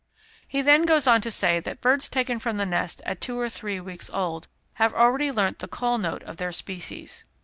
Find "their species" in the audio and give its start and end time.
6.37-7.23